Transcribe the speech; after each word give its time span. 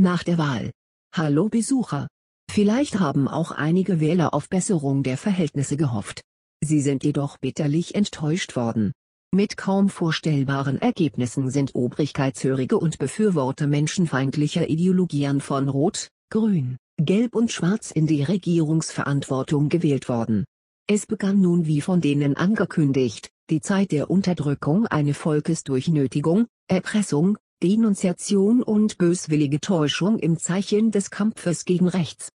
nach 0.00 0.22
der 0.22 0.38
Wahl. 0.38 0.70
Hallo 1.14 1.48
Besucher. 1.48 2.08
Vielleicht 2.50 3.00
haben 3.00 3.28
auch 3.28 3.50
einige 3.50 4.00
Wähler 4.00 4.32
auf 4.32 4.48
Besserung 4.48 5.02
der 5.02 5.16
Verhältnisse 5.16 5.76
gehofft. 5.76 6.22
Sie 6.64 6.80
sind 6.80 7.04
jedoch 7.04 7.38
bitterlich 7.38 7.94
enttäuscht 7.94 8.56
worden. 8.56 8.92
Mit 9.34 9.56
kaum 9.56 9.88
vorstellbaren 9.88 10.80
Ergebnissen 10.80 11.50
sind 11.50 11.74
Obrigkeitshörige 11.74 12.78
und 12.78 12.98
Befürworter 12.98 13.66
menschenfeindlicher 13.66 14.68
Ideologien 14.68 15.40
von 15.40 15.68
Rot, 15.68 16.08
Grün, 16.30 16.78
Gelb 16.96 17.34
und 17.34 17.52
Schwarz 17.52 17.90
in 17.90 18.06
die 18.06 18.22
Regierungsverantwortung 18.22 19.68
gewählt 19.68 20.08
worden. 20.08 20.44
Es 20.86 21.06
begann 21.06 21.40
nun 21.40 21.66
wie 21.66 21.82
von 21.82 22.00
denen 22.00 22.36
angekündigt, 22.36 23.28
die 23.50 23.60
Zeit 23.60 23.92
der 23.92 24.10
Unterdrückung 24.10 24.86
eine 24.86 25.12
Volkesdurchnötigung, 25.12 26.46
Erpressung, 26.66 27.36
Denunziation 27.60 28.62
und 28.62 28.98
böswillige 28.98 29.58
Täuschung 29.58 30.20
im 30.20 30.38
Zeichen 30.38 30.92
des 30.92 31.10
Kampfes 31.10 31.64
gegen 31.64 31.88
Rechts. 31.88 32.30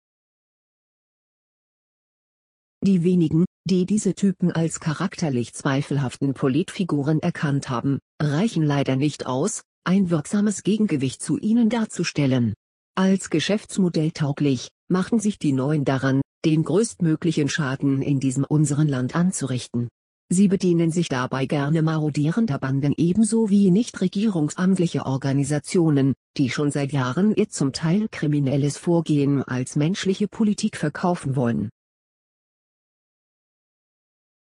Die 2.84 3.04
wenigen, 3.04 3.44
die 3.64 3.86
diese 3.86 4.14
Typen 4.14 4.50
als 4.50 4.80
charakterlich 4.80 5.54
zweifelhaften 5.54 6.34
Politfiguren 6.34 7.20
erkannt 7.20 7.70
haben, 7.70 8.00
reichen 8.20 8.64
leider 8.64 8.96
nicht 8.96 9.26
aus, 9.26 9.62
ein 9.84 10.10
wirksames 10.10 10.64
Gegengewicht 10.64 11.22
zu 11.22 11.38
ihnen 11.38 11.70
darzustellen. 11.70 12.54
Als 12.96 13.30
Geschäftsmodell 13.30 14.10
tauglich, 14.10 14.70
machen 14.88 15.20
sich 15.20 15.38
die 15.38 15.52
Neuen 15.52 15.84
daran, 15.84 16.20
den 16.44 16.64
größtmöglichen 16.64 17.48
Schaden 17.48 18.02
in 18.02 18.18
diesem 18.18 18.42
unseren 18.42 18.88
Land 18.88 19.14
anzurichten. 19.14 19.86
Sie 20.32 20.48
bedienen 20.48 20.90
sich 20.90 21.10
dabei 21.10 21.44
gerne 21.44 21.82
marodierender 21.82 22.58
Banden 22.58 22.94
ebenso 22.96 23.50
wie 23.50 23.70
nichtregierungsamtliche 23.70 25.04
Organisationen, 25.04 26.14
die 26.38 26.48
schon 26.48 26.70
seit 26.70 26.90
Jahren 26.90 27.34
ihr 27.34 27.50
zum 27.50 27.74
Teil 27.74 28.08
kriminelles 28.10 28.78
Vorgehen 28.78 29.42
als 29.42 29.76
menschliche 29.76 30.28
Politik 30.28 30.78
verkaufen 30.78 31.36
wollen. 31.36 31.68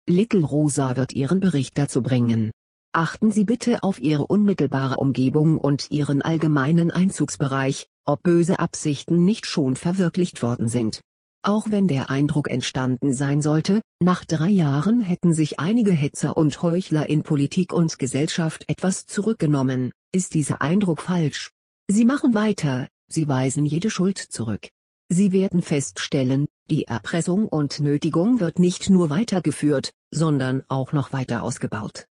Little 0.08 0.46
Rosa 0.46 0.96
wird 0.96 1.12
ihren 1.12 1.40
Bericht 1.40 1.76
dazu 1.76 2.00
bringen. 2.00 2.50
Achten 2.92 3.30
Sie 3.30 3.44
bitte 3.44 3.82
auf 3.82 4.00
Ihre 4.00 4.26
unmittelbare 4.26 4.96
Umgebung 4.96 5.58
und 5.58 5.90
Ihren 5.90 6.22
allgemeinen 6.22 6.92
Einzugsbereich, 6.92 7.88
ob 8.06 8.22
böse 8.22 8.58
Absichten 8.58 9.26
nicht 9.26 9.44
schon 9.44 9.76
verwirklicht 9.76 10.42
worden 10.42 10.68
sind. 10.68 11.02
Auch 11.46 11.66
wenn 11.68 11.88
der 11.88 12.08
Eindruck 12.08 12.50
entstanden 12.50 13.12
sein 13.12 13.42
sollte, 13.42 13.82
nach 14.02 14.24
drei 14.24 14.48
Jahren 14.48 15.02
hätten 15.02 15.34
sich 15.34 15.60
einige 15.60 15.92
Hetzer 15.92 16.38
und 16.38 16.62
Heuchler 16.62 17.10
in 17.10 17.22
Politik 17.22 17.70
und 17.70 17.98
Gesellschaft 17.98 18.64
etwas 18.66 19.04
zurückgenommen, 19.04 19.92
ist 20.10 20.32
dieser 20.32 20.62
Eindruck 20.62 21.02
falsch. 21.02 21.50
Sie 21.86 22.06
machen 22.06 22.32
weiter, 22.32 22.88
sie 23.08 23.28
weisen 23.28 23.66
jede 23.66 23.90
Schuld 23.90 24.16
zurück. 24.16 24.70
Sie 25.10 25.32
werden 25.32 25.60
feststellen, 25.60 26.46
die 26.70 26.84
Erpressung 26.84 27.46
und 27.46 27.78
Nötigung 27.78 28.40
wird 28.40 28.58
nicht 28.58 28.88
nur 28.88 29.10
weitergeführt, 29.10 29.90
sondern 30.10 30.62
auch 30.68 30.94
noch 30.94 31.12
weiter 31.12 31.42
ausgebaut. 31.42 32.06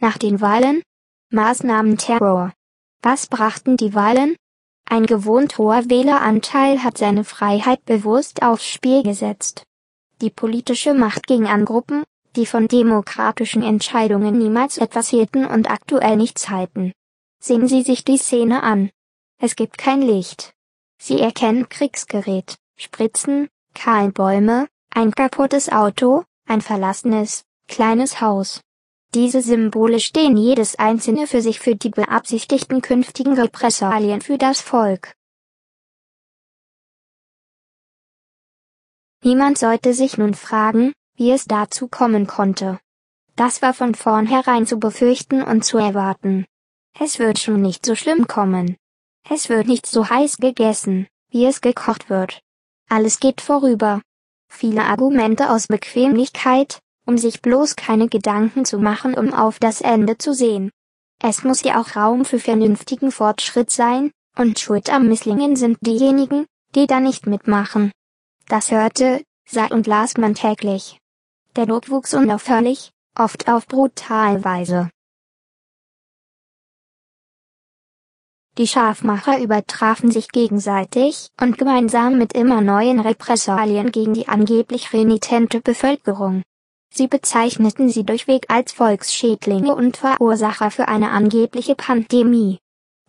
Nach 0.00 0.16
den 0.16 0.40
Wahlen? 0.40 0.82
Maßnahmen 1.30 1.98
Terror. 1.98 2.52
Was 3.02 3.26
brachten 3.26 3.76
die 3.76 3.94
Wahlen? 3.94 4.36
Ein 4.88 5.06
gewohnt 5.06 5.58
hoher 5.58 5.90
Wähleranteil 5.90 6.84
hat 6.84 6.96
seine 6.96 7.24
Freiheit 7.24 7.84
bewusst 7.84 8.42
aufs 8.42 8.64
Spiel 8.64 9.02
gesetzt. 9.02 9.64
Die 10.20 10.30
politische 10.30 10.94
Macht 10.94 11.26
ging 11.26 11.46
an 11.46 11.64
Gruppen, 11.64 12.04
die 12.36 12.46
von 12.46 12.68
demokratischen 12.68 13.62
Entscheidungen 13.62 14.38
niemals 14.38 14.78
etwas 14.78 15.08
hielten 15.08 15.44
und 15.44 15.68
aktuell 15.68 16.16
nichts 16.16 16.48
halten. 16.48 16.92
Sehen 17.40 17.66
Sie 17.66 17.82
sich 17.82 18.04
die 18.04 18.18
Szene 18.18 18.62
an. 18.62 18.90
Es 19.40 19.56
gibt 19.56 19.78
kein 19.78 20.00
Licht. 20.00 20.54
Sie 20.98 21.20
erkennen 21.20 21.68
Kriegsgerät, 21.68 22.56
Spritzen, 22.76 23.48
kahlen 23.74 24.12
Bäume, 24.12 24.68
ein 24.90 25.10
kaputtes 25.10 25.68
Auto, 25.70 26.22
ein 26.46 26.60
verlassenes, 26.60 27.44
kleines 27.66 28.20
Haus. 28.20 28.60
Diese 29.14 29.40
Symbole 29.40 30.00
stehen 30.00 30.36
jedes 30.36 30.78
einzelne 30.78 31.26
für 31.26 31.40
sich 31.40 31.60
für 31.60 31.74
die 31.74 31.88
beabsichtigten 31.88 32.82
künftigen 32.82 33.32
Repressalien 33.32 34.20
für 34.20 34.36
das 34.36 34.60
Volk. 34.60 35.14
Niemand 39.24 39.58
sollte 39.58 39.94
sich 39.94 40.18
nun 40.18 40.34
fragen, 40.34 40.92
wie 41.14 41.30
es 41.30 41.46
dazu 41.46 41.88
kommen 41.88 42.26
konnte. 42.26 42.78
Das 43.34 43.62
war 43.62 43.72
von 43.72 43.94
vornherein 43.94 44.66
zu 44.66 44.78
befürchten 44.78 45.42
und 45.42 45.64
zu 45.64 45.78
erwarten. 45.78 46.44
Es 46.98 47.18
wird 47.18 47.38
schon 47.38 47.62
nicht 47.62 47.86
so 47.86 47.94
schlimm 47.94 48.26
kommen. 48.26 48.76
Es 49.28 49.48
wird 49.48 49.68
nicht 49.68 49.86
so 49.86 50.08
heiß 50.08 50.36
gegessen, 50.36 51.06
wie 51.30 51.46
es 51.46 51.60
gekocht 51.60 52.10
wird. 52.10 52.40
Alles 52.88 53.20
geht 53.20 53.40
vorüber. 53.40 54.02
Viele 54.50 54.82
Argumente 54.82 55.50
aus 55.50 55.66
Bequemlichkeit, 55.66 56.80
um 57.08 57.16
sich 57.16 57.40
bloß 57.40 57.74
keine 57.74 58.08
Gedanken 58.08 58.66
zu 58.66 58.78
machen, 58.78 59.14
um 59.14 59.32
auf 59.32 59.58
das 59.58 59.80
Ende 59.80 60.18
zu 60.18 60.34
sehen. 60.34 60.70
Es 61.20 61.42
muss 61.42 61.62
ja 61.62 61.80
auch 61.80 61.96
Raum 61.96 62.26
für 62.26 62.38
vernünftigen 62.38 63.10
Fortschritt 63.10 63.70
sein, 63.70 64.12
und 64.36 64.58
schuld 64.60 64.92
am 64.92 65.08
Misslingen 65.08 65.56
sind 65.56 65.78
diejenigen, 65.80 66.44
die 66.74 66.86
da 66.86 67.00
nicht 67.00 67.26
mitmachen. 67.26 67.92
Das 68.46 68.70
hörte, 68.70 69.22
sah 69.48 69.68
und 69.68 69.86
las 69.86 70.18
man 70.18 70.34
täglich. 70.34 70.98
Der 71.56 71.64
Druck 71.64 71.88
wuchs 71.88 72.12
unaufhörlich, 72.12 72.92
oft 73.18 73.48
auf 73.48 73.66
brutale 73.66 74.44
Weise. 74.44 74.90
Die 78.58 78.66
Scharfmacher 78.66 79.40
übertrafen 79.40 80.10
sich 80.10 80.28
gegenseitig 80.28 81.28
und 81.40 81.56
gemeinsam 81.56 82.18
mit 82.18 82.34
immer 82.34 82.60
neuen 82.60 83.00
Repressalien 83.00 83.92
gegen 83.92 84.12
die 84.12 84.28
angeblich 84.28 84.92
renitente 84.92 85.62
Bevölkerung. 85.62 86.42
Sie 86.90 87.06
bezeichneten 87.06 87.88
sie 87.88 88.04
durchweg 88.04 88.46
als 88.48 88.72
Volksschädlinge 88.72 89.74
und 89.74 89.96
Verursacher 89.96 90.70
für 90.70 90.88
eine 90.88 91.10
angebliche 91.10 91.74
Pandemie. 91.74 92.58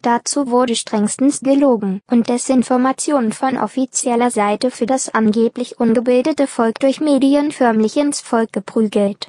Dazu 0.01 0.49
wurde 0.49 0.75
strengstens 0.75 1.41
gelogen 1.41 2.01
und 2.09 2.29
Desinformation 2.29 3.33
von 3.33 3.57
offizieller 3.57 4.31
Seite 4.31 4.71
für 4.71 4.85
das 4.85 5.09
angeblich 5.09 5.79
ungebildete 5.79 6.47
Volk 6.47 6.79
durch 6.79 7.01
Medien 7.01 7.51
förmlich 7.51 7.97
ins 7.97 8.21
Volk 8.21 8.53
geprügelt. 8.53 9.27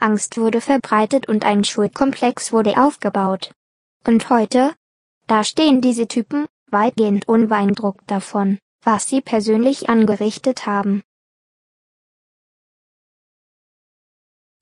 Angst 0.00 0.38
wurde 0.38 0.60
verbreitet 0.60 1.28
und 1.28 1.44
ein 1.44 1.62
Schuldkomplex 1.62 2.52
wurde 2.52 2.82
aufgebaut. 2.82 3.52
Und 4.06 4.28
heute? 4.30 4.72
Da 5.26 5.44
stehen 5.44 5.80
diese 5.80 6.08
Typen, 6.08 6.46
weitgehend 6.70 7.28
unbeeindruckt 7.28 8.10
davon, 8.10 8.58
was 8.82 9.08
sie 9.08 9.20
persönlich 9.20 9.88
angerichtet 9.88 10.66
haben. 10.66 11.02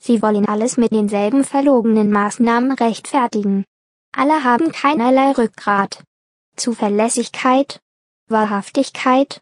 Sie 0.06 0.22
wollen 0.22 0.46
alles 0.46 0.76
mit 0.76 0.92
denselben 0.92 1.42
verlogenen 1.42 2.12
Maßnahmen 2.12 2.70
rechtfertigen, 2.70 3.64
alle 4.16 4.44
haben 4.44 4.70
keinerlei 4.70 5.32
Rückgrat. 5.32 6.04
Zuverlässigkeit, 6.54 7.80
Wahrhaftigkeit, 8.28 9.40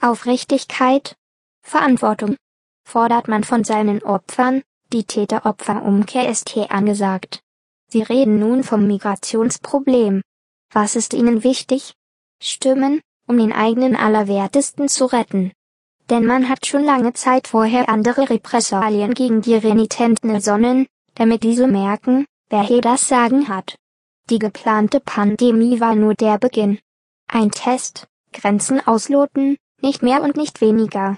Aufrichtigkeit, 0.00 1.16
Verantwortung 1.62 2.36
fordert 2.88 3.28
man 3.28 3.44
von 3.44 3.62
seinen 3.62 4.02
Opfern, 4.02 4.62
die 4.90 5.04
Täteropferumkehr 5.04 6.30
ist 6.30 6.48
hier 6.48 6.72
angesagt. 6.72 7.40
Sie 7.88 8.00
reden 8.00 8.38
nun 8.38 8.64
vom 8.64 8.86
Migrationsproblem. 8.86 10.22
Was 10.72 10.96
ist 10.96 11.12
ihnen 11.12 11.44
wichtig? 11.44 11.92
Stimmen, 12.42 13.02
um 13.28 13.36
den 13.36 13.52
eigenen 13.52 13.94
Allerwertesten 13.94 14.88
zu 14.88 15.04
retten. 15.04 15.52
Denn 16.10 16.24
man 16.24 16.48
hat 16.48 16.66
schon 16.66 16.84
lange 16.84 17.12
Zeit 17.14 17.48
vorher 17.48 17.88
andere 17.88 18.30
Repressalien 18.30 19.14
gegen 19.14 19.42
die 19.42 19.56
Renitenten 19.56 20.30
ersonnen, 20.30 20.86
damit 21.14 21.42
diese 21.42 21.66
merken, 21.66 22.26
wer 22.48 22.62
hier 22.62 22.80
das 22.80 23.08
Sagen 23.08 23.48
hat. 23.48 23.76
Die 24.30 24.38
geplante 24.38 25.00
Pandemie 25.00 25.80
war 25.80 25.94
nur 25.94 26.14
der 26.14 26.38
Beginn. 26.38 26.78
Ein 27.28 27.50
Test, 27.50 28.06
Grenzen 28.32 28.86
ausloten, 28.86 29.56
nicht 29.80 30.02
mehr 30.02 30.22
und 30.22 30.36
nicht 30.36 30.60
weniger. 30.60 31.16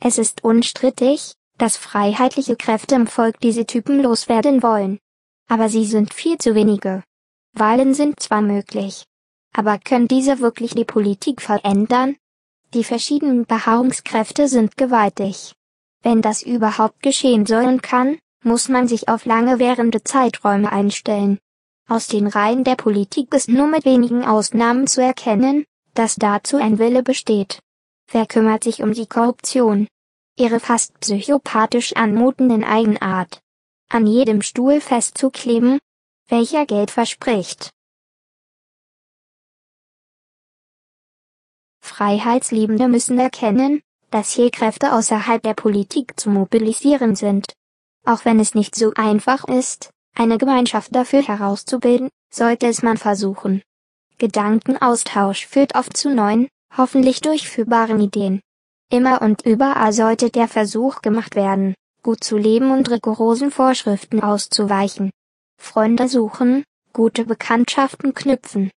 Es 0.00 0.16
ist 0.16 0.44
unstrittig, 0.44 1.34
dass 1.58 1.76
freiheitliche 1.76 2.56
Kräfte 2.56 2.94
im 2.94 3.06
Volk 3.06 3.40
diese 3.40 3.66
Typen 3.66 4.00
loswerden 4.00 4.62
wollen. 4.62 4.98
Aber 5.48 5.68
sie 5.68 5.84
sind 5.84 6.14
viel 6.14 6.38
zu 6.38 6.54
wenige. 6.54 7.02
Wahlen 7.52 7.94
sind 7.94 8.20
zwar 8.20 8.42
möglich. 8.42 9.07
Aber 9.52 9.78
können 9.78 10.08
diese 10.08 10.40
wirklich 10.40 10.74
die 10.74 10.84
Politik 10.84 11.40
verändern? 11.42 12.16
Die 12.74 12.84
verschiedenen 12.84 13.46
Beharrungskräfte 13.46 14.46
sind 14.46 14.76
gewaltig. 14.76 15.54
Wenn 16.02 16.22
das 16.22 16.42
überhaupt 16.42 17.02
geschehen 17.02 17.46
sollen 17.46 17.82
kann, 17.82 18.18
muss 18.44 18.68
man 18.68 18.86
sich 18.86 19.08
auf 19.08 19.24
lange 19.24 19.58
währende 19.58 20.04
Zeiträume 20.04 20.70
einstellen. 20.70 21.38
Aus 21.88 22.06
den 22.06 22.26
Reihen 22.26 22.64
der 22.64 22.76
Politik 22.76 23.34
ist 23.34 23.48
nur 23.48 23.66
mit 23.66 23.84
wenigen 23.84 24.24
Ausnahmen 24.24 24.86
zu 24.86 25.02
erkennen, 25.02 25.64
dass 25.94 26.16
dazu 26.16 26.58
ein 26.58 26.78
Wille 26.78 27.02
besteht. 27.02 27.60
Wer 28.10 28.26
kümmert 28.26 28.64
sich 28.64 28.82
um 28.82 28.92
die 28.92 29.06
Korruption? 29.06 29.88
Ihre 30.36 30.60
fast 30.60 31.00
psychopathisch 31.00 31.94
anmutenden 31.96 32.62
Eigenart. 32.62 33.40
An 33.88 34.06
jedem 34.06 34.42
Stuhl 34.42 34.80
festzukleben, 34.80 35.78
welcher 36.28 36.66
Geld 36.66 36.90
verspricht. 36.90 37.70
Freiheitsliebende 41.88 42.88
müssen 42.88 43.18
erkennen, 43.18 43.82
dass 44.10 44.30
hier 44.30 44.50
Kräfte 44.50 44.92
außerhalb 44.92 45.42
der 45.42 45.54
Politik 45.54 46.18
zu 46.18 46.30
mobilisieren 46.30 47.16
sind. 47.16 47.52
Auch 48.06 48.24
wenn 48.24 48.40
es 48.40 48.54
nicht 48.54 48.74
so 48.74 48.92
einfach 48.94 49.44
ist, 49.44 49.90
eine 50.14 50.38
Gemeinschaft 50.38 50.94
dafür 50.94 51.22
herauszubilden, 51.22 52.08
sollte 52.32 52.66
es 52.66 52.82
man 52.82 52.96
versuchen. 52.96 53.62
Gedankenaustausch 54.18 55.46
führt 55.46 55.74
oft 55.74 55.96
zu 55.96 56.10
neuen, 56.14 56.48
hoffentlich 56.76 57.20
durchführbaren 57.20 58.00
Ideen. 58.00 58.40
Immer 58.90 59.22
und 59.22 59.44
überall 59.44 59.92
sollte 59.92 60.30
der 60.30 60.48
Versuch 60.48 61.02
gemacht 61.02 61.34
werden, 61.36 61.74
gut 62.02 62.24
zu 62.24 62.36
leben 62.36 62.70
und 62.70 62.90
rigorosen 62.90 63.50
Vorschriften 63.50 64.20
auszuweichen. 64.20 65.10
Freunde 65.60 66.08
suchen, 66.08 66.64
gute 66.92 67.24
Bekanntschaften 67.24 68.14
knüpfen. 68.14 68.70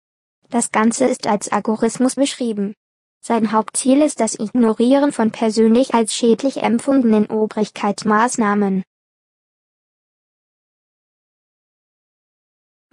Das 0.50 0.72
Ganze 0.72 1.06
ist 1.06 1.28
als 1.28 1.52
Agorismus 1.52 2.16
beschrieben. 2.16 2.74
Sein 3.24 3.52
Hauptziel 3.52 4.02
ist 4.02 4.20
das 4.20 4.34
Ignorieren 4.40 5.12
von 5.12 5.30
persönlich 5.32 5.94
als 5.94 6.16
schädlich 6.16 6.58
empfundenen 6.58 7.28
Obrigkeitsmaßnahmen. 7.28 8.84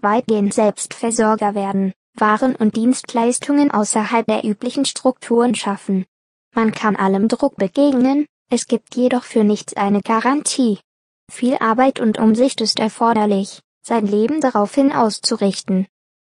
Weitgehend 0.02 0.52
Selbstversorger 0.52 1.54
werden, 1.54 1.94
Waren 2.14 2.54
und 2.54 2.76
Dienstleistungen 2.76 3.70
außerhalb 3.70 4.26
der 4.26 4.44
üblichen 4.44 4.84
Strukturen 4.84 5.54
schaffen. 5.54 6.04
Man 6.54 6.72
kann 6.72 6.94
allem 6.94 7.28
Druck 7.28 7.56
begegnen, 7.56 8.26
es 8.50 8.66
gibt 8.66 8.96
jedoch 8.96 9.24
für 9.24 9.44
nichts 9.44 9.76
eine 9.78 10.02
Garantie. 10.02 10.78
Viel 11.30 11.56
Arbeit 11.56 12.00
und 12.00 12.18
Umsicht 12.18 12.60
ist 12.60 12.78
erforderlich, 12.80 13.60
sein 13.82 14.06
Leben 14.06 14.42
daraufhin 14.42 14.92
auszurichten. 14.92 15.86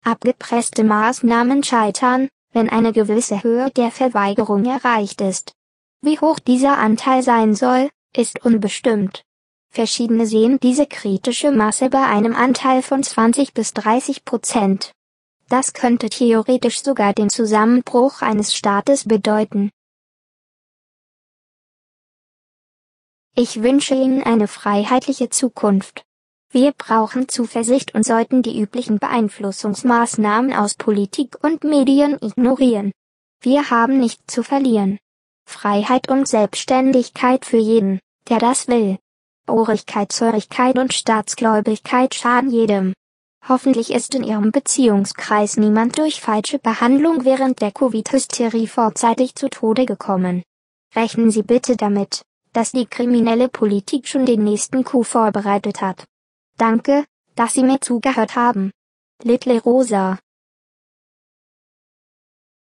Abgepresste 0.04 0.84
Maßnahmen 0.84 1.62
scheitern, 1.64 2.28
wenn 2.56 2.70
eine 2.70 2.94
gewisse 2.94 3.42
Höhe 3.42 3.70
der 3.70 3.90
Verweigerung 3.90 4.64
erreicht 4.64 5.20
ist. 5.20 5.52
Wie 6.00 6.18
hoch 6.18 6.38
dieser 6.38 6.78
Anteil 6.78 7.22
sein 7.22 7.54
soll, 7.54 7.90
ist 8.16 8.46
unbestimmt. 8.46 9.24
Verschiedene 9.68 10.26
sehen 10.26 10.58
diese 10.62 10.86
kritische 10.86 11.50
Masse 11.52 11.90
bei 11.90 12.02
einem 12.06 12.34
Anteil 12.34 12.80
von 12.80 13.02
20 13.02 13.52
bis 13.52 13.74
30 13.74 14.24
Prozent. 14.24 14.92
Das 15.50 15.74
könnte 15.74 16.08
theoretisch 16.08 16.82
sogar 16.82 17.12
den 17.12 17.28
Zusammenbruch 17.28 18.22
eines 18.22 18.54
Staates 18.54 19.04
bedeuten. 19.04 19.70
Ich 23.34 23.62
wünsche 23.62 23.94
Ihnen 23.94 24.22
eine 24.22 24.48
freiheitliche 24.48 25.28
Zukunft. 25.28 26.06
Wir 26.50 26.72
brauchen 26.72 27.28
Zuversicht 27.28 27.94
und 27.94 28.04
sollten 28.04 28.42
die 28.42 28.60
üblichen 28.60 28.98
Beeinflussungsmaßnahmen 28.98 30.52
aus 30.52 30.74
Politik 30.74 31.36
und 31.42 31.64
Medien 31.64 32.18
ignorieren. 32.20 32.92
Wir 33.42 33.70
haben 33.70 33.98
nichts 33.98 34.32
zu 34.32 34.42
verlieren. 34.42 34.98
Freiheit 35.48 36.08
und 36.08 36.26
Selbstständigkeit 36.26 37.44
für 37.44 37.58
jeden, 37.58 38.00
der 38.28 38.38
das 38.38 38.68
will. 38.68 38.98
Ohrigkeit, 39.48 40.10
Zörigkeit 40.12 40.78
und 40.78 40.92
Staatsgläubigkeit 40.92 42.14
schaden 42.14 42.50
jedem. 42.50 42.94
Hoffentlich 43.48 43.92
ist 43.92 44.14
in 44.16 44.24
Ihrem 44.24 44.50
Beziehungskreis 44.50 45.56
niemand 45.56 45.98
durch 45.98 46.20
falsche 46.20 46.58
Behandlung 46.58 47.24
während 47.24 47.60
der 47.60 47.70
Covid-Hysterie 47.70 48.66
vorzeitig 48.66 49.36
zu 49.36 49.48
Tode 49.48 49.86
gekommen. 49.86 50.42
Rechnen 50.96 51.30
Sie 51.30 51.42
bitte 51.42 51.76
damit, 51.76 52.22
dass 52.52 52.72
die 52.72 52.86
kriminelle 52.86 53.48
Politik 53.48 54.08
schon 54.08 54.26
den 54.26 54.42
nächsten 54.42 54.82
Coup 54.82 55.06
vorbereitet 55.06 55.80
hat. 55.80 56.04
Danke, 56.56 57.04
dass 57.34 57.52
Sie 57.52 57.62
mir 57.62 57.80
zugehört 57.80 58.34
haben. 58.34 58.70
Little 59.22 59.60
Rosa 59.60 60.18